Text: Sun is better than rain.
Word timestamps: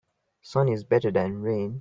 Sun 0.41 0.67
is 0.69 0.83
better 0.83 1.11
than 1.11 1.43
rain. 1.43 1.79